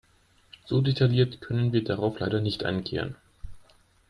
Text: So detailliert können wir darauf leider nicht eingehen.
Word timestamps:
So 0.65 0.81
detailliert 0.81 1.41
können 1.41 1.73
wir 1.73 1.83
darauf 1.83 2.17
leider 2.19 2.41
nicht 2.41 2.63
eingehen. 2.65 3.15